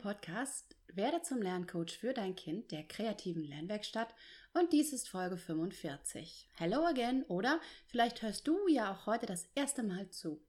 Podcast 0.00 0.76
Werde 0.94 1.20
zum 1.20 1.42
Lerncoach 1.42 1.98
für 1.98 2.14
dein 2.14 2.34
Kind 2.34 2.72
der 2.72 2.84
kreativen 2.84 3.44
Lernwerkstatt 3.44 4.14
und 4.54 4.72
dies 4.72 4.94
ist 4.94 5.10
Folge 5.10 5.36
45. 5.36 6.48
Hello 6.56 6.86
again 6.86 7.22
oder 7.24 7.60
vielleicht 7.86 8.22
hörst 8.22 8.48
du 8.48 8.56
ja 8.66 8.90
auch 8.92 9.04
heute 9.04 9.26
das 9.26 9.46
erste 9.54 9.82
Mal 9.82 10.08
zu. 10.08 10.40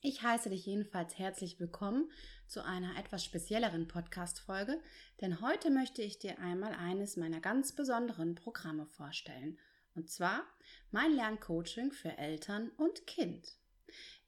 Ich 0.00 0.22
heiße 0.22 0.48
dich 0.48 0.64
jedenfalls 0.64 1.18
herzlich 1.18 1.60
willkommen 1.60 2.10
zu 2.46 2.64
einer 2.64 2.98
etwas 2.98 3.22
spezielleren 3.26 3.88
Podcast-Folge, 3.88 4.80
denn 5.20 5.42
heute 5.42 5.70
möchte 5.70 6.00
ich 6.00 6.18
dir 6.18 6.38
einmal 6.38 6.72
eines 6.72 7.18
meiner 7.18 7.40
ganz 7.40 7.72
besonderen 7.72 8.36
Programme 8.36 8.86
vorstellen. 8.86 9.58
Und 9.96 10.08
zwar 10.08 10.44
mein 10.92 11.12
Lerncoaching 11.12 11.92
für 11.92 12.16
Eltern 12.16 12.70
und 12.78 13.06
Kind. 13.06 13.58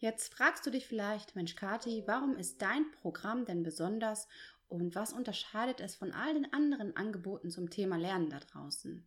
Jetzt 0.01 0.33
fragst 0.33 0.65
du 0.65 0.71
dich 0.71 0.87
vielleicht, 0.87 1.37
Mensch 1.37 1.57
Kati, 1.57 2.05
warum 2.07 2.35
ist 2.35 2.63
dein 2.63 2.91
Programm 3.03 3.45
denn 3.45 3.63
besonders 3.63 4.29
und 4.67 4.95
was 4.95 5.13
unterscheidet 5.13 5.81
es 5.81 5.95
von 5.95 6.13
all 6.13 6.33
den 6.33 6.51
anderen 6.55 6.97
Angeboten 6.97 7.51
zum 7.51 7.69
Thema 7.69 7.99
Lernen 7.99 8.31
da 8.31 8.41
draußen? 8.41 9.07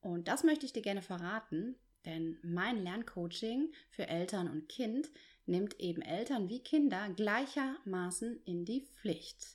Und 0.00 0.26
das 0.26 0.42
möchte 0.42 0.66
ich 0.66 0.72
dir 0.72 0.82
gerne 0.82 1.02
verraten, 1.02 1.76
denn 2.04 2.36
mein 2.42 2.82
Lerncoaching 2.82 3.72
für 3.90 4.08
Eltern 4.08 4.50
und 4.50 4.68
Kind 4.68 5.08
nimmt 5.46 5.78
eben 5.78 6.02
Eltern 6.02 6.48
wie 6.48 6.64
Kinder 6.64 7.10
gleichermaßen 7.10 8.42
in 8.44 8.64
die 8.64 8.80
Pflicht. 8.80 9.54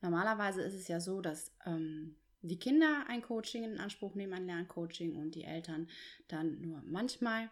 Normalerweise 0.00 0.62
ist 0.62 0.74
es 0.74 0.86
ja 0.86 1.00
so, 1.00 1.22
dass 1.22 1.50
ähm, 1.66 2.14
die 2.42 2.60
Kinder 2.60 3.04
ein 3.08 3.22
Coaching 3.22 3.64
in 3.64 3.80
Anspruch 3.80 4.14
nehmen, 4.14 4.34
ein 4.34 4.46
Lerncoaching 4.46 5.16
und 5.16 5.34
die 5.34 5.44
Eltern 5.44 5.88
dann 6.28 6.60
nur 6.60 6.82
manchmal 6.84 7.50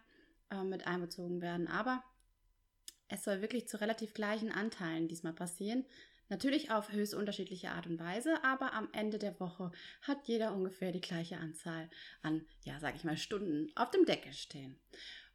äh, 0.51 0.63
mit 0.63 0.87
einbezogen 0.87 1.41
werden. 1.41 1.67
Aber 1.67 2.05
es 3.13 3.25
soll 3.25 3.43
wirklich 3.43 3.69
zu 3.69 3.81
relativ 3.81 4.15
gleichen 4.15 4.51
Anteilen 4.51 5.07
diesmal 5.07 5.35
passieren. 5.35 5.85
Natürlich 6.29 6.71
auf 6.71 6.93
höchst 6.93 7.15
unterschiedliche 7.15 7.73
Art 7.73 7.87
und 7.87 8.01
Weise, 8.01 8.43
aber 8.43 8.73
am 8.73 8.89
Ende 8.93 9.19
der 9.19 9.39
Woche 9.39 9.71
hat 10.01 10.27
jeder 10.27 10.55
ungefähr 10.55 10.91
die 10.91 11.03
gleiche 11.03 11.37
Anzahl 11.37 11.91
an, 12.23 12.47
ja, 12.65 12.81
sag 12.81 12.97
ich 12.97 13.05
mal, 13.05 13.19
Stunden 13.19 13.71
auf 13.75 13.91
dem 13.91 14.07
Deckel 14.07 14.33
stehen. 14.33 14.79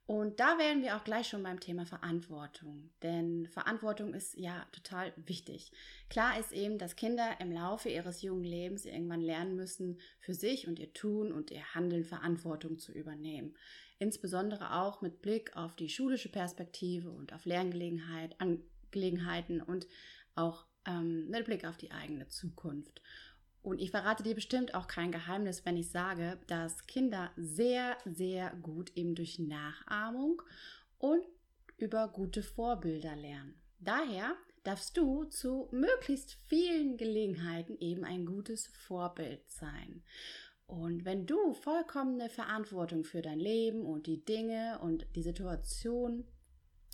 Und 0.07 0.39
da 0.39 0.57
wären 0.57 0.81
wir 0.81 0.95
auch 0.95 1.03
gleich 1.03 1.27
schon 1.27 1.43
beim 1.43 1.59
Thema 1.59 1.85
Verantwortung. 1.85 2.89
Denn 3.03 3.45
Verantwortung 3.47 4.13
ist 4.13 4.37
ja 4.37 4.65
total 4.71 5.13
wichtig. 5.17 5.71
Klar 6.09 6.39
ist 6.39 6.53
eben, 6.53 6.77
dass 6.77 6.95
Kinder 6.95 7.39
im 7.39 7.51
Laufe 7.51 7.89
ihres 7.89 8.21
jungen 8.21 8.45
Lebens 8.45 8.85
irgendwann 8.85 9.21
lernen 9.21 9.55
müssen, 9.55 9.99
für 10.19 10.33
sich 10.33 10.67
und 10.67 10.79
ihr 10.79 10.93
Tun 10.93 11.31
und 11.33 11.51
ihr 11.51 11.75
Handeln 11.75 12.05
Verantwortung 12.05 12.79
zu 12.79 12.93
übernehmen 12.93 13.53
insbesondere 13.99 14.73
auch 14.75 15.01
mit 15.01 15.21
Blick 15.21 15.55
auf 15.55 15.75
die 15.75 15.89
schulische 15.89 16.29
Perspektive 16.29 17.09
und 17.09 17.33
auf 17.33 17.45
Lerngelegenheit, 17.45 18.35
Angelegenheiten 18.39 19.61
und 19.61 19.87
auch 20.35 20.65
ähm, 20.85 21.27
mit 21.29 21.45
Blick 21.45 21.65
auf 21.65 21.77
die 21.77 21.91
eigene 21.91 22.27
Zukunft. 22.27 23.01
Und 23.67 23.81
ich 23.81 23.91
verrate 23.91 24.23
dir 24.23 24.33
bestimmt 24.33 24.75
auch 24.75 24.87
kein 24.87 25.11
Geheimnis, 25.11 25.65
wenn 25.65 25.75
ich 25.75 25.89
sage, 25.89 26.39
dass 26.47 26.87
Kinder 26.87 27.31
sehr, 27.35 27.97
sehr 28.05 28.51
gut 28.61 28.95
eben 28.95 29.13
durch 29.13 29.39
Nachahmung 29.39 30.41
und 30.99 31.21
über 31.75 32.07
gute 32.07 32.43
Vorbilder 32.43 33.17
lernen. 33.17 33.61
Daher 33.79 34.37
darfst 34.63 34.95
du 34.95 35.25
zu 35.25 35.67
möglichst 35.71 36.37
vielen 36.47 36.95
Gelegenheiten 36.95 37.77
eben 37.81 38.05
ein 38.05 38.25
gutes 38.25 38.67
Vorbild 38.67 39.41
sein. 39.51 40.01
Und 40.65 41.03
wenn 41.03 41.25
du 41.25 41.53
vollkommene 41.53 42.29
Verantwortung 42.29 43.03
für 43.03 43.21
dein 43.21 43.41
Leben 43.41 43.81
und 43.81 44.07
die 44.07 44.23
Dinge 44.23 44.79
und 44.81 45.05
die 45.17 45.23
Situation, 45.23 46.23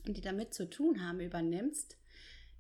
die 0.08 0.22
damit 0.22 0.56
zu 0.56 0.68
tun 0.68 1.08
haben, 1.08 1.20
übernimmst, 1.20 1.98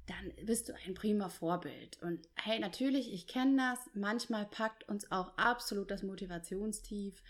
dann 0.08 0.46
bist 0.46 0.69
du 0.69 0.74
ein 0.86 0.94
prima 0.94 1.30
Vorbild. 1.30 2.02
Und 2.02 2.28
hey, 2.36 2.59
natürlich, 2.59 3.14
ich 3.14 3.28
kenne 3.28 3.58
das. 3.58 3.80
Manchmal 3.94 4.46
packt 4.46 4.88
uns 4.90 5.12
auch 5.12 5.38
absolut 5.38 5.91
das 5.91 6.03
Motivationstief. 6.03 7.22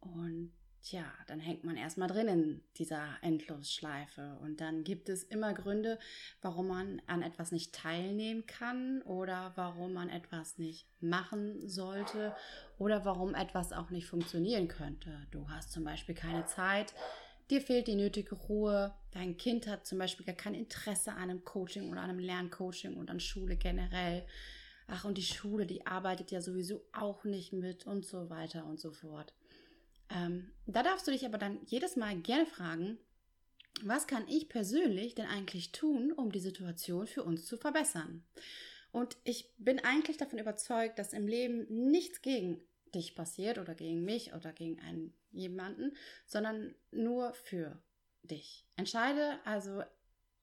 Und 0.00 0.52
Tja, 0.88 1.04
dann 1.26 1.40
hängt 1.40 1.64
man 1.64 1.76
erstmal 1.76 2.06
drin 2.06 2.28
in 2.28 2.60
dieser 2.76 3.16
Endlosschleife. 3.20 4.38
Und 4.40 4.60
dann 4.60 4.84
gibt 4.84 5.08
es 5.08 5.24
immer 5.24 5.52
Gründe, 5.52 5.98
warum 6.42 6.68
man 6.68 7.02
an 7.08 7.22
etwas 7.22 7.50
nicht 7.50 7.74
teilnehmen 7.74 8.46
kann 8.46 9.02
oder 9.02 9.50
warum 9.56 9.94
man 9.94 10.10
etwas 10.10 10.58
nicht 10.58 10.86
machen 11.02 11.68
sollte 11.68 12.36
oder 12.78 13.04
warum 13.04 13.34
etwas 13.34 13.72
auch 13.72 13.90
nicht 13.90 14.06
funktionieren 14.06 14.68
könnte. 14.68 15.26
Du 15.32 15.50
hast 15.50 15.72
zum 15.72 15.82
Beispiel 15.82 16.14
keine 16.14 16.46
Zeit, 16.46 16.94
dir 17.50 17.60
fehlt 17.60 17.86
die 17.86 17.94
nötige 17.94 18.34
Ruhe, 18.34 18.94
dein 19.12 19.36
Kind 19.36 19.66
hat 19.66 19.86
zum 19.86 19.98
Beispiel 19.98 20.26
gar 20.26 20.34
kein 20.34 20.54
Interesse 20.54 21.12
an 21.12 21.30
einem 21.30 21.44
Coaching 21.44 21.90
oder 21.90 22.02
einem 22.02 22.18
Lerncoaching 22.18 22.96
und 22.96 23.10
an 23.10 23.20
Schule 23.20 23.56
generell. 23.56 24.26
Ach, 24.88 25.04
und 25.04 25.18
die 25.18 25.22
Schule, 25.22 25.66
die 25.66 25.86
arbeitet 25.86 26.30
ja 26.30 26.40
sowieso 26.40 26.84
auch 26.92 27.24
nicht 27.24 27.52
mit 27.52 27.86
und 27.86 28.04
so 28.04 28.30
weiter 28.30 28.66
und 28.66 28.78
so 28.78 28.92
fort. 28.92 29.32
Ähm, 30.10 30.52
da 30.66 30.82
darfst 30.82 31.06
du 31.06 31.10
dich 31.10 31.26
aber 31.26 31.38
dann 31.38 31.58
jedes 31.66 31.96
Mal 31.96 32.16
gerne 32.20 32.46
fragen, 32.46 32.98
was 33.82 34.06
kann 34.06 34.26
ich 34.28 34.48
persönlich 34.48 35.14
denn 35.14 35.26
eigentlich 35.26 35.72
tun, 35.72 36.12
um 36.12 36.32
die 36.32 36.40
Situation 36.40 37.06
für 37.06 37.24
uns 37.24 37.44
zu 37.46 37.56
verbessern? 37.56 38.24
Und 38.92 39.16
ich 39.24 39.50
bin 39.58 39.80
eigentlich 39.80 40.16
davon 40.16 40.38
überzeugt, 40.38 40.98
dass 40.98 41.12
im 41.12 41.28
Leben 41.28 41.66
nichts 41.90 42.22
gegen 42.22 42.62
dich 42.94 43.14
passiert 43.14 43.58
oder 43.58 43.74
gegen 43.74 44.04
mich 44.04 44.32
oder 44.32 44.52
gegen 44.52 44.80
einen 44.80 45.12
jemanden, 45.36 45.96
sondern 46.26 46.74
nur 46.90 47.34
für 47.34 47.82
dich. 48.22 48.66
Entscheide 48.76 49.38
also 49.44 49.82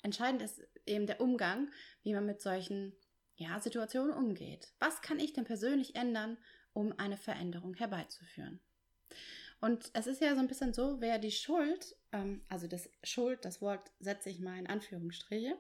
entscheidend 0.02 0.42
ist 0.42 0.62
eben 0.86 1.08
der 1.08 1.22
Umgang, 1.22 1.72
wie 2.04 2.14
man 2.14 2.26
mit 2.26 2.42
solchen 2.42 2.94
ja, 3.36 3.60
Situationen 3.60 4.14
umgeht. 4.14 4.74
Was 4.80 5.02
kann 5.02 5.20
ich 5.20 5.34
denn 5.34 5.46
persönlich 5.46 5.96
ändern, 5.96 6.38
um 6.74 6.98
eine 6.98 7.18
Veränderung 7.18 7.74
herbeizuführen? 7.74 8.60
Und 9.60 9.92
es 9.94 10.08
ist 10.08 10.22
ja 10.22 10.34
so 10.34 10.42
ein 10.42 10.48
bisschen 10.48 10.74
so, 10.74 11.00
wer 11.00 11.20
die 11.20 11.32
Schuld, 11.32 11.96
ähm, 12.12 12.44
also 12.50 12.68
das 12.68 12.90
Schuld, 13.02 13.46
das 13.46 13.62
Wort 13.62 13.92
setze 14.00 14.30
ich 14.30 14.40
mal 14.40 14.60
in 14.60 14.68
Anführungsstriche, 14.68 15.58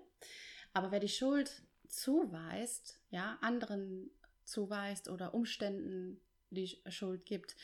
aber 0.73 0.91
wer 0.91 0.99
die 0.99 1.07
Schuld 1.07 1.63
zuweist, 1.87 2.99
ja, 3.11 3.37
anderen 3.41 4.11
zuweist 4.43 5.07
oder 5.07 5.33
Umständen 5.33 6.19
die 6.49 6.81
Schuld 6.89 7.25
gibt, 7.25 7.55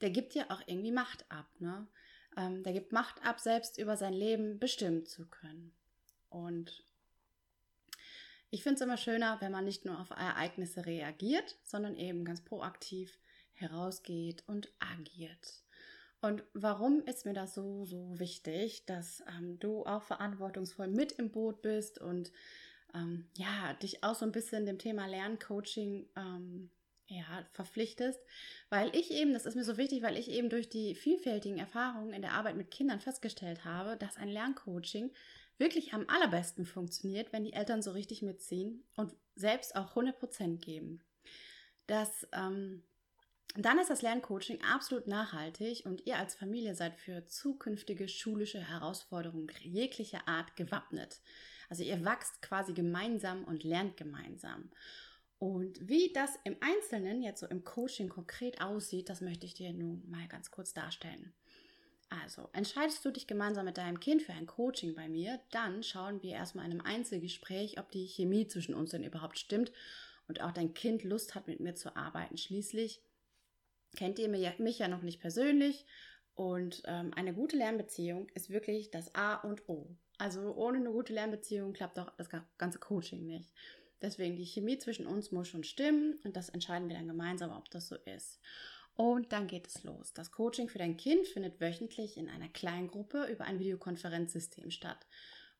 der 0.00 0.10
gibt 0.10 0.34
ja 0.34 0.46
auch 0.50 0.62
irgendwie 0.66 0.92
Macht 0.92 1.24
ab, 1.30 1.48
ne? 1.58 1.86
Ähm, 2.36 2.62
der 2.62 2.72
gibt 2.72 2.92
Macht 2.92 3.24
ab, 3.24 3.40
selbst 3.40 3.78
über 3.78 3.96
sein 3.96 4.12
Leben 4.12 4.58
bestimmen 4.58 5.06
zu 5.06 5.26
können. 5.26 5.72
Und 6.28 6.84
ich 8.50 8.62
finde 8.62 8.76
es 8.76 8.80
immer 8.80 8.96
schöner, 8.96 9.40
wenn 9.40 9.52
man 9.52 9.64
nicht 9.64 9.84
nur 9.84 9.98
auf 10.00 10.10
Ereignisse 10.10 10.86
reagiert, 10.86 11.56
sondern 11.64 11.96
eben 11.96 12.24
ganz 12.24 12.42
proaktiv 12.42 13.18
herausgeht 13.54 14.44
und 14.46 14.72
agiert. 14.78 15.64
Und 16.20 16.42
warum 16.52 17.02
ist 17.04 17.26
mir 17.26 17.34
das 17.34 17.54
so, 17.54 17.84
so 17.84 18.18
wichtig, 18.18 18.84
dass 18.86 19.22
ähm, 19.28 19.58
du 19.58 19.84
auch 19.84 20.02
verantwortungsvoll 20.02 20.88
mit 20.88 21.12
im 21.12 21.30
Boot 21.30 21.62
bist 21.62 22.00
und 22.00 22.32
ähm, 22.94 23.28
ja, 23.36 23.74
dich 23.74 24.02
auch 24.02 24.14
so 24.14 24.24
ein 24.24 24.32
bisschen 24.32 24.66
dem 24.66 24.78
Thema 24.78 25.06
Lerncoaching 25.06 26.08
ähm, 26.16 26.70
ja, 27.08 27.46
verpflichtest? 27.52 28.20
Weil 28.70 28.94
ich 28.94 29.10
eben, 29.10 29.32
das 29.32 29.46
ist 29.46 29.56
mir 29.56 29.64
so 29.64 29.76
wichtig, 29.76 30.02
weil 30.02 30.16
ich 30.16 30.30
eben 30.30 30.48
durch 30.48 30.68
die 30.68 30.94
vielfältigen 30.94 31.58
Erfahrungen 31.58 32.12
in 32.12 32.22
der 32.22 32.32
Arbeit 32.32 32.56
mit 32.56 32.70
Kindern 32.70 33.00
festgestellt 33.00 33.64
habe, 33.64 33.96
dass 33.96 34.16
ein 34.16 34.28
Lerncoaching 34.28 35.10
wirklich 35.58 35.92
am 35.92 36.08
allerbesten 36.08 36.66
funktioniert, 36.66 37.32
wenn 37.32 37.44
die 37.44 37.52
Eltern 37.52 37.82
so 37.82 37.90
richtig 37.90 38.22
mitziehen 38.22 38.84
und 38.96 39.12
selbst 39.34 39.74
auch 39.74 39.96
100% 39.96 40.58
geben. 40.58 41.02
Das 41.86 42.28
ähm, 42.32 42.84
dann 43.56 43.78
ist 43.78 43.90
das 43.90 44.02
Lerncoaching 44.02 44.62
absolut 44.62 45.06
nachhaltig 45.06 45.84
und 45.84 46.06
ihr 46.06 46.16
als 46.16 46.34
Familie 46.34 46.74
seid 46.74 46.96
für 46.96 47.26
zukünftige 47.26 48.08
schulische 48.08 48.60
Herausforderungen 48.60 49.50
jeglicher 49.62 50.28
Art 50.28 50.54
gewappnet. 50.54 51.20
Also 51.68 51.82
ihr 51.82 52.04
wachst 52.04 52.40
quasi 52.42 52.72
gemeinsam 52.72 53.44
und 53.44 53.64
lernt 53.64 53.96
gemeinsam. 53.96 54.70
Und 55.38 55.88
wie 55.88 56.12
das 56.12 56.36
im 56.44 56.56
Einzelnen 56.60 57.22
jetzt 57.22 57.40
so 57.40 57.46
im 57.46 57.64
Coaching 57.64 58.08
konkret 58.08 58.60
aussieht, 58.60 59.08
das 59.08 59.20
möchte 59.20 59.46
ich 59.46 59.54
dir 59.54 59.72
nun 59.72 60.02
mal 60.10 60.26
ganz 60.26 60.50
kurz 60.50 60.74
darstellen. 60.74 61.32
Also, 62.10 62.48
entscheidest 62.52 63.04
du 63.04 63.10
dich 63.10 63.26
gemeinsam 63.26 63.66
mit 63.66 63.76
deinem 63.76 64.00
Kind 64.00 64.22
für 64.22 64.32
ein 64.32 64.46
Coaching 64.46 64.94
bei 64.94 65.08
mir, 65.08 65.40
dann 65.50 65.82
schauen 65.82 66.22
wir 66.22 66.32
erstmal 66.32 66.64
in 66.64 66.72
einem 66.72 66.80
Einzelgespräch, 66.80 67.78
ob 67.78 67.90
die 67.90 68.06
Chemie 68.06 68.46
zwischen 68.46 68.74
uns 68.74 68.90
denn 68.90 69.04
überhaupt 69.04 69.38
stimmt 69.38 69.72
und 70.26 70.40
auch 70.40 70.52
dein 70.52 70.74
Kind 70.74 71.04
Lust 71.04 71.34
hat, 71.34 71.46
mit 71.46 71.60
mir 71.60 71.74
zu 71.74 71.94
arbeiten. 71.96 72.38
Schließlich 72.38 73.02
kennt 73.96 74.18
ihr 74.18 74.28
mich 74.28 74.78
ja 74.78 74.88
noch 74.88 75.02
nicht 75.02 75.20
persönlich 75.20 75.86
und 76.34 76.82
ähm, 76.86 77.12
eine 77.14 77.34
gute 77.34 77.56
Lernbeziehung 77.56 78.28
ist 78.34 78.48
wirklich 78.48 78.90
das 78.90 79.14
A 79.14 79.34
und 79.34 79.68
O. 79.68 79.94
Also 80.18 80.54
ohne 80.54 80.78
eine 80.78 80.90
gute 80.90 81.12
Lernbeziehung 81.12 81.72
klappt 81.72 81.98
auch 81.98 82.10
das 82.16 82.28
ganze 82.56 82.78
Coaching 82.78 83.26
nicht. 83.26 83.52
Deswegen 84.00 84.36
die 84.36 84.46
Chemie 84.46 84.78
zwischen 84.78 85.06
uns 85.06 85.32
muss 85.32 85.48
schon 85.48 85.64
stimmen 85.64 86.18
und 86.24 86.36
das 86.36 86.48
entscheiden 86.48 86.88
wir 86.88 86.96
dann 86.96 87.08
gemeinsam, 87.08 87.50
ob 87.50 87.70
das 87.70 87.88
so 87.88 87.96
ist. 87.96 88.40
Und 88.94 89.32
dann 89.32 89.46
geht 89.46 89.68
es 89.68 89.84
los. 89.84 90.12
Das 90.12 90.32
Coaching 90.32 90.68
für 90.68 90.78
dein 90.78 90.96
Kind 90.96 91.26
findet 91.28 91.60
wöchentlich 91.60 92.16
in 92.16 92.28
einer 92.28 92.48
kleinen 92.48 92.88
Gruppe 92.88 93.26
über 93.30 93.44
ein 93.44 93.60
Videokonferenzsystem 93.60 94.70
statt. 94.72 95.06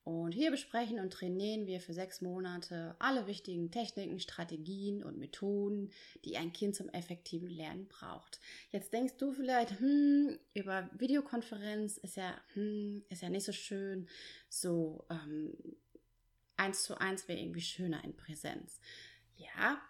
Und 0.08 0.32
hier 0.32 0.50
besprechen 0.50 1.00
und 1.00 1.12
trainieren 1.12 1.67
wir 1.67 1.81
für 1.81 1.93
sechs 1.93 2.23
Monate 2.23 2.96
alle 2.99 3.26
wichtigen 3.26 3.70
Techniken, 3.70 4.19
Strategien 4.20 5.05
und 5.05 5.19
Methoden, 5.19 5.90
die 6.25 6.38
ein 6.38 6.55
Kind 6.55 6.75
zum 6.75 6.88
effektiven 6.88 7.50
Lernen 7.50 7.88
braucht. 7.88 8.40
Jetzt 8.70 8.94
denkst 8.94 9.19
du 9.19 9.32
vielleicht, 9.32 9.79
hm, 9.79 10.38
über 10.55 10.88
Videokonferenz 10.96 11.99
ist 11.99 12.17
ja, 12.17 12.35
hm, 12.55 13.05
ist 13.11 13.20
ja 13.20 13.29
nicht 13.29 13.44
so 13.44 13.52
schön. 13.52 14.08
So 14.49 15.05
ähm, 15.11 15.52
eins 16.58 16.82
zu 16.82 16.99
eins 16.99 17.28
wäre 17.28 17.38
irgendwie 17.38 17.60
schöner 17.60 18.05
in 18.05 18.16
Präsenz. 18.16 18.81
Ja, 19.37 19.81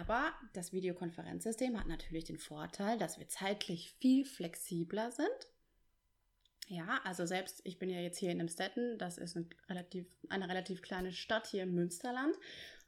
aber 0.00 0.32
das 0.52 0.72
Videokonferenzsystem 0.72 1.78
hat 1.78 1.86
natürlich 1.86 2.24
den 2.24 2.38
Vorteil, 2.38 2.98
dass 2.98 3.18
wir 3.18 3.28
zeitlich 3.28 3.92
viel 3.98 4.24
flexibler 4.24 5.12
sind 5.12 5.48
ja, 6.68 7.00
also 7.04 7.26
selbst, 7.26 7.60
ich 7.64 7.78
bin 7.78 7.90
ja 7.90 8.00
jetzt 8.00 8.18
hier 8.18 8.30
in 8.30 8.40
Emstetten, 8.40 8.98
das 8.98 9.18
ist 9.18 9.36
eine 9.36 9.46
relativ, 9.68 10.06
eine 10.28 10.48
relativ 10.48 10.82
kleine 10.82 11.12
Stadt 11.12 11.46
hier 11.46 11.62
im 11.62 11.74
Münsterland. 11.74 12.34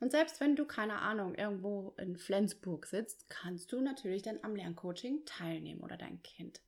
Und 0.01 0.11
selbst 0.11 0.41
wenn 0.41 0.57
du, 0.57 0.65
keine 0.65 0.99
Ahnung, 0.99 1.37
irgendwo 1.37 1.95
in 1.97 2.17
Flensburg 2.17 2.87
sitzt, 2.87 3.31
kannst 3.31 3.71
du 3.71 3.81
natürlich 3.81 4.23
dann 4.23 4.41
am 4.43 4.57
Lerncoaching 4.57 5.25
teilnehmen 5.27 5.81
oder 5.81 5.97
dein 5.97 6.23
Kind. 6.23 6.61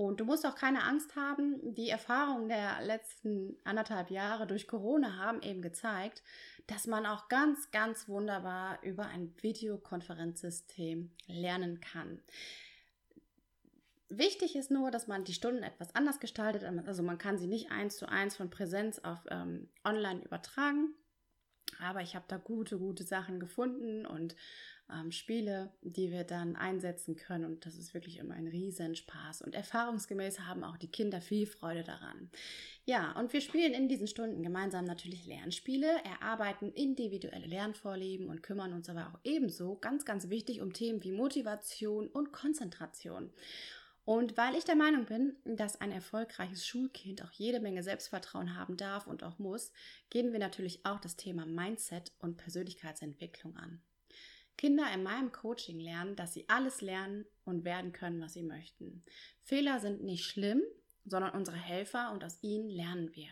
Und 0.00 0.18
du 0.18 0.24
musst 0.24 0.46
auch 0.46 0.54
keine 0.54 0.84
Angst 0.84 1.14
haben. 1.14 1.74
Die 1.74 1.90
Erfahrungen 1.90 2.48
der 2.48 2.80
letzten 2.80 3.58
anderthalb 3.64 4.10
Jahre 4.10 4.46
durch 4.46 4.66
Corona 4.66 5.18
haben 5.18 5.42
eben 5.42 5.60
gezeigt, 5.60 6.22
dass 6.66 6.86
man 6.86 7.04
auch 7.04 7.28
ganz, 7.28 7.70
ganz 7.70 8.08
wunderbar 8.08 8.82
über 8.82 9.08
ein 9.08 9.34
Videokonferenzsystem 9.42 11.10
lernen 11.26 11.82
kann. 11.82 12.18
Wichtig 14.08 14.56
ist 14.56 14.70
nur, 14.70 14.90
dass 14.90 15.06
man 15.06 15.24
die 15.24 15.34
Stunden 15.34 15.62
etwas 15.62 15.94
anders 15.94 16.18
gestaltet. 16.18 16.64
Also 16.86 17.02
man 17.02 17.18
kann 17.18 17.36
sie 17.36 17.46
nicht 17.46 17.70
eins 17.70 17.98
zu 17.98 18.08
eins 18.08 18.38
von 18.38 18.48
Präsenz 18.48 19.00
auf 19.00 19.18
ähm, 19.28 19.68
online 19.84 20.24
übertragen. 20.24 20.94
Aber 21.78 22.00
ich 22.00 22.16
habe 22.16 22.24
da 22.26 22.38
gute, 22.38 22.78
gute 22.78 23.04
Sachen 23.04 23.38
gefunden 23.38 24.06
und 24.06 24.34
ähm, 24.92 25.12
Spiele, 25.12 25.72
die 25.82 26.10
wir 26.10 26.24
dann 26.24 26.56
einsetzen 26.56 27.16
können. 27.16 27.44
Und 27.44 27.66
das 27.66 27.76
ist 27.76 27.94
wirklich 27.94 28.18
immer 28.18 28.34
ein 28.34 28.46
Riesenspaß. 28.46 29.42
Und 29.42 29.54
erfahrungsgemäß 29.54 30.40
haben 30.40 30.64
auch 30.64 30.76
die 30.76 30.90
Kinder 30.90 31.20
viel 31.20 31.46
Freude 31.46 31.82
daran. 31.82 32.30
Ja, 32.84 33.12
und 33.18 33.32
wir 33.32 33.40
spielen 33.40 33.72
in 33.72 33.88
diesen 33.88 34.06
Stunden 34.06 34.42
gemeinsam 34.42 34.84
natürlich 34.84 35.26
Lernspiele, 35.26 35.88
erarbeiten 36.04 36.72
individuelle 36.72 37.46
Lernvorlieben 37.46 38.28
und 38.28 38.42
kümmern 38.42 38.72
uns 38.72 38.88
aber 38.88 39.08
auch 39.08 39.18
ebenso, 39.24 39.76
ganz, 39.76 40.04
ganz 40.04 40.28
wichtig, 40.28 40.60
um 40.60 40.72
Themen 40.72 41.02
wie 41.04 41.12
Motivation 41.12 42.08
und 42.08 42.32
Konzentration. 42.32 43.30
Und 44.04 44.36
weil 44.36 44.56
ich 44.56 44.64
der 44.64 44.76
Meinung 44.76 45.04
bin, 45.04 45.36
dass 45.44 45.80
ein 45.80 45.92
erfolgreiches 45.92 46.66
Schulkind 46.66 47.22
auch 47.22 47.30
jede 47.30 47.60
Menge 47.60 47.82
Selbstvertrauen 47.82 48.56
haben 48.56 48.76
darf 48.76 49.06
und 49.06 49.22
auch 49.22 49.38
muss, 49.38 49.72
gehen 50.08 50.32
wir 50.32 50.40
natürlich 50.40 50.84
auch 50.84 51.00
das 51.00 51.16
Thema 51.16 51.46
Mindset 51.46 52.12
und 52.18 52.36
Persönlichkeitsentwicklung 52.36 53.56
an. 53.56 53.80
Kinder 54.60 54.92
in 54.92 55.02
meinem 55.02 55.32
Coaching 55.32 55.80
lernen, 55.80 56.16
dass 56.16 56.34
sie 56.34 56.46
alles 56.50 56.82
lernen 56.82 57.24
und 57.46 57.64
werden 57.64 57.92
können, 57.92 58.20
was 58.20 58.34
sie 58.34 58.42
möchten. 58.42 59.02
Fehler 59.42 59.80
sind 59.80 60.02
nicht 60.02 60.26
schlimm, 60.26 60.60
sondern 61.06 61.30
unsere 61.30 61.56
Helfer 61.56 62.12
und 62.12 62.22
aus 62.22 62.42
ihnen 62.42 62.68
lernen 62.68 63.10
wir. 63.14 63.30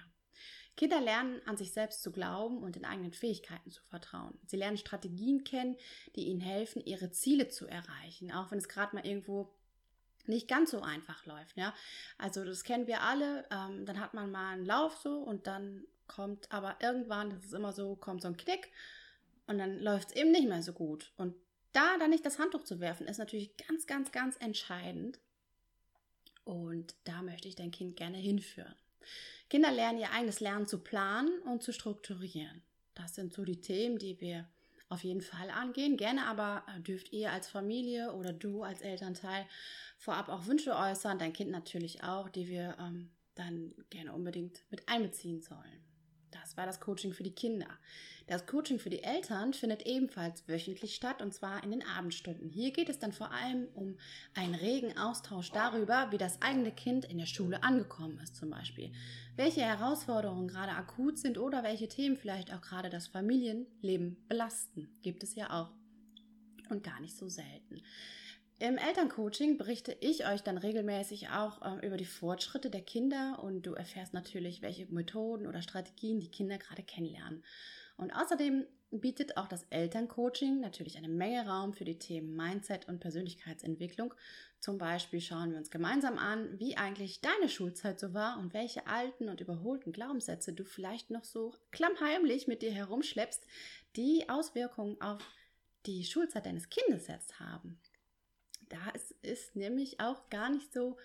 Kinder 0.75 1.03
lernen, 1.03 1.43
an 1.45 1.59
sich 1.59 1.75
selbst 1.75 2.03
zu 2.03 2.13
glauben 2.13 2.63
und 2.63 2.77
den 2.77 2.87
eigenen 2.87 3.13
Fähigkeiten 3.13 3.71
zu 3.71 3.83
vertrauen. 3.83 4.39
Sie 4.47 4.57
lernen 4.57 4.79
Strategien 4.79 5.45
kennen, 5.45 5.77
die 6.17 6.29
ihnen 6.29 6.41
helfen, 6.41 6.81
ihre 6.83 7.11
Ziele 7.11 7.49
zu 7.49 7.67
erreichen, 7.67 8.33
auch 8.33 8.51
wenn 8.51 8.59
es 8.59 8.71
gerade 8.71 8.97
mal 8.97 9.07
irgendwo 9.07 9.55
nicht 10.25 10.49
ganz 10.49 10.71
so 10.71 10.81
einfach 10.81 11.27
läuft. 11.27 11.59
Ja? 11.59 11.75
Also 12.17 12.43
das 12.43 12.65
kennen 12.65 12.87
wir 12.87 13.03
alle. 13.03 13.47
Ähm, 13.51 13.85
dann 13.85 14.01
hat 14.01 14.15
man 14.15 14.31
mal 14.31 14.55
einen 14.55 14.65
Lauf 14.65 14.97
so 14.97 15.19
und 15.19 15.47
dann 15.47 15.85
kommt 16.07 16.51
aber 16.51 16.77
irgendwann, 16.81 17.29
das 17.29 17.45
ist 17.45 17.53
immer 17.53 17.75
so, 17.75 17.97
kommt 17.97 18.23
so 18.23 18.29
ein 18.29 18.39
Knick 18.39 18.73
und 19.49 19.59
dann 19.59 19.81
läuft 19.81 20.11
es 20.11 20.17
eben 20.17 20.31
nicht 20.31 20.49
mehr 20.49 20.63
so 20.63 20.73
gut. 20.73 21.13
Und 21.17 21.35
da 21.73 21.99
dann 21.99 22.11
nicht 22.11 22.25
das 22.25 22.39
Handtuch 22.39 22.65
zu 22.65 22.81
werfen, 22.81 23.07
ist 23.07 23.19
natürlich 23.19 23.57
ganz, 23.57 23.87
ganz, 23.87 24.13
ganz 24.13 24.37
entscheidend. 24.37 25.19
Und 26.45 26.95
da 27.05 27.23
möchte 27.23 27.49
ich 27.49 27.57
dein 27.57 27.71
Kind 27.71 27.97
gerne 27.97 28.19
hinführen. 28.19 28.75
Kinder 29.51 29.73
lernen 29.73 29.99
ihr 29.99 30.13
eigenes 30.13 30.41
Lernen 30.41 30.67
zu 30.67 30.79
planen 30.79 31.41
und 31.43 31.63
zu 31.63 31.73
strukturieren. 31.73 32.63
Das 32.95 33.15
sind 33.15 33.33
so 33.33 33.45
die 33.45 33.61
Themen, 33.61 33.99
die 33.99 34.21
wir 34.21 34.49
auf 34.89 35.05
jeden 35.05 35.23
Fall 35.23 35.51
angehen. 35.51 35.97
Gerne 35.97 36.27
aber 36.27 36.65
äh, 36.75 36.81
dürft 36.81 37.13
ihr 37.13 37.33
als 37.33 37.49
Familie 37.49 38.13
oder 38.13 38.33
du 38.33 38.63
als 38.63 38.81
Elternteil 38.81 39.47
vorab 39.99 40.29
auch 40.29 40.47
Wünsche 40.47 40.75
äußern, 40.77 41.19
dein 41.19 41.33
Kind 41.33 41.51
natürlich 41.51 42.03
auch, 42.03 42.29
die 42.29 42.49
wir 42.49 42.77
ähm, 42.79 43.11
dann 43.35 43.75
gerne 43.91 44.13
unbedingt 44.13 44.63
mit 44.71 44.89
einbeziehen 44.89 45.41
sollen. 45.41 45.88
Das 46.31 46.57
war 46.57 46.67
das 46.67 46.81
Coaching 46.81 47.13
für 47.13 47.23
die 47.23 47.35
Kinder. 47.35 47.69
Das 48.27 48.47
Coaching 48.47 48.79
für 48.79 48.91
die 48.91 49.03
Eltern 49.03 49.55
findet 49.55 49.87
ebenfalls 49.87 50.47
wöchentlich 50.47 50.95
statt 50.95 51.23
und 51.23 51.33
zwar 51.33 51.65
in 51.65 51.71
den 51.71 51.83
Abendstunden. 51.83 52.51
Hier 52.51 52.73
geht 52.73 52.91
es 52.91 52.99
dann 52.99 53.13
vor 53.13 53.33
allem 53.33 53.69
um 53.75 53.97
einen 54.35 54.55
regen 54.55 54.99
Austausch 54.99 55.51
darüber, 55.51 56.09
wie 56.11 56.19
das 56.19 56.43
eigene 56.43 56.71
Kind 56.71 57.07
in 57.07 57.17
der 57.17 57.27
Schule 57.27 57.63
angekommen 57.63 58.21
ist 58.23 58.37
zum 58.37 58.51
Beispiel. 58.51 58.93
Welche 59.37 59.63
Herausforderungen 59.63 60.49
gerade 60.49 60.73
akut 60.73 61.19
sind 61.19 61.39
oder 61.39 61.63
welche 61.63 61.89
Themen 61.89 62.19
vielleicht 62.19 62.53
auch 62.53 62.61
gerade 62.61 62.91
das 62.91 63.07
Familienleben 63.07 64.17
belasten. 64.29 64.89
Gibt 65.01 65.23
es 65.23 65.35
ja 65.35 65.51
auch. 65.51 65.71
Und 66.69 66.83
gar 66.83 67.01
nicht 67.01 67.17
so 67.17 67.31
selten. 67.31 67.81
Im 68.61 68.77
Elterncoaching 68.77 69.57
berichte 69.57 69.97
ich 70.01 70.27
euch 70.27 70.43
dann 70.43 70.59
regelmäßig 70.59 71.29
auch 71.29 71.63
äh, 71.63 71.87
über 71.87 71.97
die 71.97 72.05
Fortschritte 72.05 72.71
der 72.71 72.81
Kinder 72.81 73.39
und 73.41 73.63
du 73.63 73.75
erfährst 73.75 74.15
natürlich, 74.15 74.63
welche 74.63 74.87
Methoden 74.87 75.47
oder 75.47 75.63
Strategien 75.63 76.19
die 76.19 76.31
Kinder 76.31 76.59
gerade 76.59 76.83
kennenlernen. 76.83 77.45
Und 77.97 78.11
außerdem 78.11 78.67
bietet 78.91 79.37
auch 79.37 79.47
das 79.47 79.63
Elterncoaching 79.71 80.59
natürlich 80.59 80.97
eine 80.97 81.09
Menge 81.09 81.47
Raum 81.47 81.73
für 81.73 81.85
die 81.85 82.01
Themen 82.01 82.35
Mindset 82.35 82.89
und 82.89 82.99
Persönlichkeitsentwicklung. 82.99 84.13
Zum 84.59 84.77
Beispiel 84.77 85.21
schauen 85.21 85.53
wir 85.53 85.59
uns 85.59 85.71
gemeinsam 85.71 86.19
an, 86.19 86.59
wie 86.59 86.77
eigentlich 86.77 87.21
deine 87.21 87.49
Schulzeit 87.49 88.01
so 88.01 88.13
war 88.13 88.41
und 88.41 88.55
welche 88.55 88.89
alten 88.89 89.29
und 89.29 89.41
überholten 89.41 89.93
Glaubenssätze 89.93 90.53
du 90.53 90.65
vielleicht 90.65 91.11
noch 91.11 91.25
so 91.25 91.55
klammheimlich 91.71 92.49
mit 92.49 92.63
dir 92.63 92.73
herumschleppst, 92.73 93.47
die 93.95 94.29
Auswirkungen 94.29 95.01
auf 95.01 95.23
die 95.87 96.03
Schulzeit 96.03 96.45
deines 96.45 96.69
Kindes 96.71 97.07
jetzt 97.07 97.39
haben 97.39 97.79
da 98.69 98.91
ist, 98.91 99.13
ist 99.23 99.57
nämlich 99.57 100.01
auch 100.01 100.29
gar 100.31 100.51
nicht 100.51 100.73
so 100.73 100.97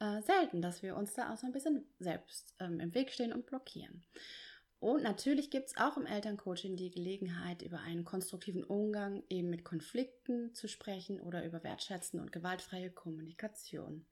äh, 0.00 0.22
selten, 0.22 0.62
dass 0.62 0.82
wir 0.82 0.96
uns 0.96 1.14
da 1.14 1.32
auch 1.32 1.38
so 1.38 1.46
ein 1.46 1.52
bisschen 1.52 1.84
selbst 1.98 2.54
ähm, 2.60 2.80
im 2.80 2.94
Weg 2.94 3.10
stehen 3.10 3.32
und 3.32 3.46
blockieren. 3.46 4.04
Und 4.80 5.02
natürlich 5.02 5.50
gibt 5.50 5.68
es 5.68 5.76
auch 5.76 5.96
im 5.96 6.06
Elterncoaching 6.06 6.76
die 6.76 6.90
Gelegenheit, 6.90 7.62
über 7.62 7.80
einen 7.80 8.04
konstruktiven 8.04 8.62
Umgang 8.62 9.24
eben 9.28 9.50
mit 9.50 9.64
Konflikten 9.64 10.54
zu 10.54 10.68
sprechen 10.68 11.20
oder 11.20 11.44
über 11.44 11.64
wertschätzende 11.64 12.22
und 12.22 12.30
gewaltfreie 12.30 12.90
Kommunikation. 12.90 14.06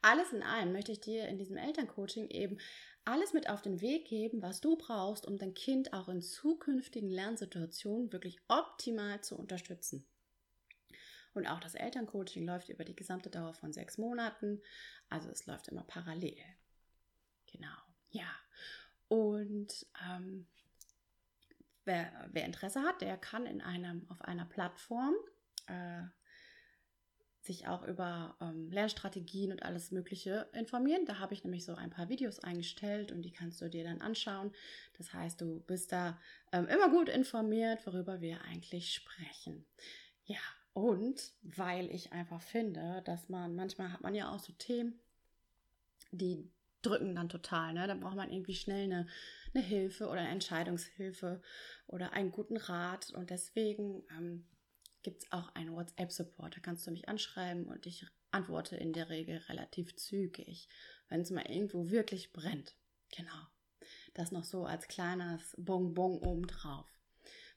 Alles 0.00 0.32
in 0.32 0.42
allem 0.42 0.72
möchte 0.72 0.92
ich 0.92 1.00
dir 1.00 1.28
in 1.28 1.36
diesem 1.36 1.58
Elterncoaching 1.58 2.28
eben 2.28 2.58
alles 3.04 3.32
mit 3.32 3.50
auf 3.50 3.60
den 3.60 3.80
Weg 3.80 4.06
geben, 4.06 4.40
was 4.40 4.60
du 4.60 4.76
brauchst, 4.76 5.26
um 5.26 5.36
dein 5.36 5.54
Kind 5.54 5.92
auch 5.92 6.08
in 6.08 6.22
zukünftigen 6.22 7.10
Lernsituationen 7.10 8.12
wirklich 8.12 8.38
optimal 8.48 9.20
zu 9.22 9.36
unterstützen. 9.36 10.06
Und 11.38 11.46
auch 11.46 11.60
das 11.60 11.74
Elterncoaching 11.74 12.44
läuft 12.44 12.68
über 12.68 12.84
die 12.84 12.96
gesamte 12.96 13.30
Dauer 13.30 13.54
von 13.54 13.72
sechs 13.72 13.96
Monaten. 13.96 14.60
Also 15.08 15.30
es 15.30 15.46
läuft 15.46 15.68
immer 15.68 15.84
parallel. 15.84 16.36
Genau, 17.46 17.76
ja. 18.10 18.28
Und 19.06 19.86
ähm, 20.04 20.46
wer, 21.84 22.28
wer, 22.32 22.44
Interesse 22.44 22.82
hat, 22.82 23.00
der 23.00 23.16
kann 23.16 23.46
in 23.46 23.60
einem, 23.60 24.04
auf 24.10 24.20
einer 24.22 24.44
Plattform 24.44 25.14
äh, 25.66 26.02
sich 27.40 27.68
auch 27.68 27.84
über 27.86 28.36
ähm, 28.40 28.70
Lernstrategien 28.72 29.52
und 29.52 29.62
alles 29.62 29.92
Mögliche 29.92 30.48
informieren. 30.52 31.06
Da 31.06 31.20
habe 31.20 31.34
ich 31.34 31.44
nämlich 31.44 31.64
so 31.64 31.76
ein 31.76 31.90
paar 31.90 32.08
Videos 32.08 32.40
eingestellt 32.40 33.12
und 33.12 33.22
die 33.22 33.32
kannst 33.32 33.60
du 33.60 33.70
dir 33.70 33.84
dann 33.84 34.00
anschauen. 34.00 34.52
Das 34.98 35.12
heißt, 35.14 35.40
du 35.40 35.60
bist 35.60 35.92
da 35.92 36.20
ähm, 36.52 36.66
immer 36.66 36.90
gut 36.90 37.08
informiert, 37.08 37.86
worüber 37.86 38.20
wir 38.20 38.42
eigentlich 38.42 38.92
sprechen. 38.92 39.64
Ja, 40.24 40.40
und 40.78 41.32
weil 41.42 41.90
ich 41.90 42.12
einfach 42.12 42.40
finde, 42.40 43.02
dass 43.04 43.28
man, 43.28 43.56
manchmal 43.56 43.92
hat 43.92 44.02
man 44.02 44.14
ja 44.14 44.30
auch 44.30 44.38
so 44.38 44.52
Themen, 44.52 45.00
die 46.12 46.48
drücken 46.82 47.16
dann 47.16 47.28
total. 47.28 47.72
Ne? 47.74 47.88
Da 47.88 47.94
braucht 47.94 48.14
man 48.14 48.30
irgendwie 48.30 48.54
schnell 48.54 48.84
eine, 48.84 49.08
eine 49.54 49.64
Hilfe 49.64 50.06
oder 50.06 50.20
eine 50.20 50.30
Entscheidungshilfe 50.30 51.42
oder 51.88 52.12
einen 52.12 52.30
guten 52.30 52.56
Rat. 52.56 53.10
Und 53.10 53.30
deswegen 53.30 54.04
ähm, 54.16 54.46
gibt 55.02 55.24
es 55.24 55.32
auch 55.32 55.52
einen 55.56 55.74
WhatsApp-Support. 55.74 56.56
Da 56.56 56.60
kannst 56.60 56.86
du 56.86 56.92
mich 56.92 57.08
anschreiben 57.08 57.66
und 57.66 57.84
ich 57.86 58.06
antworte 58.30 58.76
in 58.76 58.92
der 58.92 59.08
Regel 59.08 59.38
relativ 59.48 59.96
zügig, 59.96 60.68
wenn 61.08 61.22
es 61.22 61.30
mal 61.30 61.50
irgendwo 61.50 61.90
wirklich 61.90 62.32
brennt. 62.32 62.76
Genau. 63.16 63.48
Das 64.14 64.30
noch 64.30 64.44
so 64.44 64.64
als 64.64 64.86
kleines 64.86 65.56
Bonbon 65.58 66.18
obendrauf. 66.18 66.86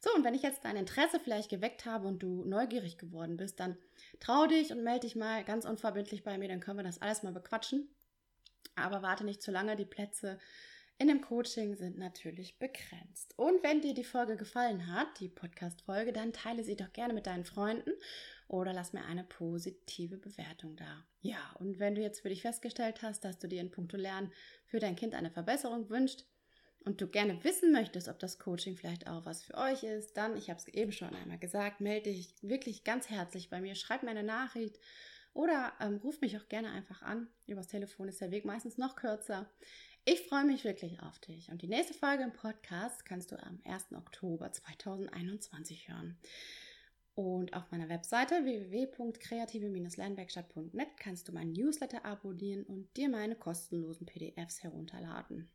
So, 0.04 0.12
und 0.16 0.24
wenn 0.24 0.34
ich 0.34 0.42
jetzt 0.42 0.66
dein 0.66 0.78
Interesse 0.78 1.20
vielleicht 1.20 1.50
geweckt 1.50 1.86
habe 1.86 2.08
und 2.08 2.24
du 2.24 2.44
neugierig 2.44 2.98
geworden 2.98 3.38
bist, 3.38 3.60
dann 3.60 3.78
trau 4.20 4.48
dich 4.48 4.72
und 4.72 4.84
melde 4.84 5.02
dich 5.02 5.16
mal 5.16 5.44
ganz 5.44 5.64
unverbindlich 5.64 6.24
bei 6.24 6.40
mir, 6.40 6.48
dann 6.48 6.60
können 6.60 6.80
wir 6.80 6.84
das 6.84 7.02
alles 7.02 7.22
mal 7.22 7.32
bequatschen. 7.32 7.88
Aber 8.76 9.04
warte 9.04 9.24
nicht 9.24 9.44
zu 9.44 9.52
lange, 9.52 9.76
die 9.76 9.86
Plätze 9.86 10.40
in 10.98 11.08
dem 11.08 11.22
Coaching 11.22 11.76
sind 11.76 11.98
natürlich 11.98 12.58
begrenzt. 12.58 13.34
Und 13.38 13.64
wenn 13.64 13.82
dir 13.82 13.94
die 13.94 14.04
Folge 14.04 14.38
gefallen 14.38 14.86
hat, 14.88 15.20
die 15.20 15.30
Podcast-Folge, 15.30 16.14
dann 16.14 16.34
teile 16.34 16.64
sie 16.64 16.76
doch 16.76 16.94
gerne 16.94 17.14
mit 17.14 17.26
deinen 17.26 17.46
Freunden 17.46 17.92
oder 18.48 18.74
lass 18.74 18.94
mir 18.94 19.04
eine 19.06 19.24
positive 19.24 20.18
Bewertung 20.18 20.76
da. 20.76 21.06
Ja, 21.22 21.56
und 21.60 21.80
wenn 21.80 21.96
du 21.96 22.02
jetzt 22.02 22.22
für 22.22 22.30
dich 22.30 22.42
festgestellt 22.42 23.02
hast, 23.02 23.24
dass 23.24 23.40
du 23.40 23.48
dir 23.48 23.62
in 23.62 23.72
puncto 23.72 23.98
Lernen 23.98 24.32
für 24.66 24.80
dein 24.80 24.96
Kind 24.96 25.16
eine 25.16 25.32
Verbesserung 25.32 25.90
wünschst 25.90 26.28
und 26.86 27.02
du 27.02 27.08
gerne 27.08 27.44
wissen 27.44 27.72
möchtest, 27.72 28.08
ob 28.08 28.20
das 28.20 28.40
Coaching 28.40 28.76
vielleicht 28.76 29.08
auch 29.08 29.26
was 29.26 29.44
für 29.44 29.56
euch 29.56 29.84
ist, 29.84 30.18
dann, 30.18 30.38
ich 30.38 30.50
habe 30.50 30.60
es 30.60 30.68
eben 30.68 30.92
schon 30.92 31.16
einmal 31.16 31.38
gesagt, 31.38 31.82
melde 31.82 32.12
dich 32.12 32.34
wirklich 32.42 32.84
ganz 32.84 33.10
herzlich 33.10 33.50
bei 33.50 33.62
mir, 33.62 33.76
schreib 33.76 34.04
mir 34.04 34.10
eine 34.10 34.24
Nachricht 34.24 34.80
oder 35.34 35.74
ähm, 35.80 36.00
ruf 36.04 36.22
mich 36.22 36.38
auch 36.38 36.48
gerne 36.50 36.72
einfach 36.72 37.02
an. 37.02 37.28
Übers 37.48 37.68
Telefon 37.68 38.08
ist 38.08 38.22
der 38.22 38.32
Weg 38.32 38.46
meistens 38.46 38.78
noch 38.78 38.96
kürzer. 38.96 39.50
Ich 40.04 40.28
freue 40.28 40.46
mich 40.46 40.64
wirklich 40.64 41.00
auf 41.04 41.20
dich. 41.20 41.52
Und 41.52 41.62
die 41.62 41.68
nächste 41.68 41.94
Folge 41.94 42.24
im 42.24 42.34
Podcast 42.34 43.06
kannst 43.06 43.32
du 43.32 43.36
am 43.42 43.62
1. 43.64 43.92
Oktober 43.96 44.52
2021 44.52 45.90
hören. 45.90 46.18
Und 47.14 47.54
auf 47.54 47.70
meiner 47.72 47.90
Webseite 47.90 48.44
www.kreative-lernwerkstatt.net 48.44 50.98
kannst 50.98 51.28
du 51.28 51.34
meinen 51.34 51.52
Newsletter 51.52 52.04
abonnieren 52.04 52.64
und 52.64 52.98
dir 52.98 53.10
meine 53.10 53.36
kostenlosen 53.36 54.08
PDFs 54.08 54.64
herunterladen. 54.64 55.52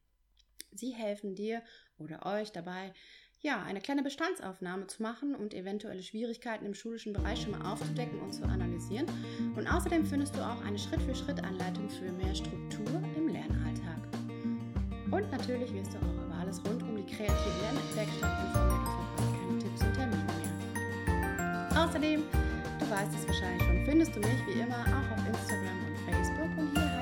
Sie 0.73 0.93
helfen 0.93 1.35
dir 1.35 1.63
oder 1.99 2.27
euch 2.27 2.53
dabei, 2.53 2.93
ja, 3.41 3.63
eine 3.63 3.81
kleine 3.81 4.03
Bestandsaufnahme 4.03 4.87
zu 4.87 5.03
machen 5.03 5.35
und 5.35 5.55
eventuelle 5.55 6.03
Schwierigkeiten 6.03 6.67
im 6.67 6.75
schulischen 6.75 7.13
Bereich 7.13 7.43
schon 7.43 7.53
mal 7.53 7.73
aufzudecken 7.73 8.21
und 8.21 8.33
zu 8.33 8.45
analysieren. 8.45 9.07
Und 9.55 9.67
außerdem 9.67 10.05
findest 10.07 10.35
du 10.35 10.41
auch 10.41 10.61
eine 10.65 10.79
Schritt-für-Schritt-Anleitung 10.79 11.89
für 11.91 12.11
mehr 12.13 12.35
Struktur 12.35 13.03
im 13.17 13.29
Lernalltag. 13.29 14.01
Und 15.11 15.31
natürlich 15.31 15.73
wirst 15.73 15.95
du 15.95 15.99
auch 15.99 16.25
über 16.25 16.35
alles 16.35 16.65
rund 16.65 16.83
um 16.83 16.97
die 16.97 17.07
kreative 17.07 17.61
Lernwerkstatt 17.63 18.47
informiert 18.47 18.89
und 18.89 18.97
verpasst 18.97 19.33
keine 19.41 19.59
Tipps 19.59 19.83
und 19.83 19.95
Termine 19.95 20.25
mehr. 20.25 21.85
Außerdem, 21.85 22.23
du 22.81 22.91
weißt 22.91 23.15
es 23.15 23.27
wahrscheinlich 23.29 23.63
schon, 23.63 23.85
findest 23.85 24.17
du 24.17 24.21
mich 24.21 24.47
wie 24.47 24.61
immer 24.61 24.81
auch 24.81 25.11
auf 25.13 25.27
Instagram 25.27 25.87
und 25.87 25.99
Facebook 26.11 26.59
und 26.59 26.71
hier 26.75 26.96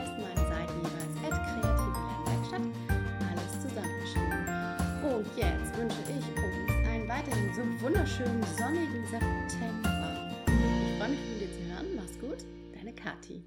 wünsche 5.84 6.00
ich 6.18 6.42
uns 6.42 6.88
einen 6.88 7.08
weiterhin 7.08 7.52
so 7.54 7.84
wunderschönen 7.84 8.42
sonnigen 8.58 9.04
September. 9.04 10.30
Ich 10.46 10.98
freue 10.98 11.10
mich 11.10 11.20
von 11.20 11.38
dir 11.38 11.52
zu 11.52 11.60
hören. 11.72 11.86
Mach's 11.96 12.18
gut, 12.18 12.44
deine 12.74 12.92
Kathi. 12.94 13.42